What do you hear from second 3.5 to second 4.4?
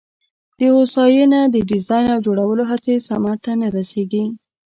نه رسېږي.